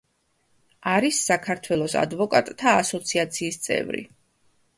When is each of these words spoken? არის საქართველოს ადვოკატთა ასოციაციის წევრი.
არის 0.93 1.19
საქართველოს 1.31 1.97
ადვოკატთა 2.01 2.75
ასოციაციის 2.79 3.61
წევრი. 3.69 4.03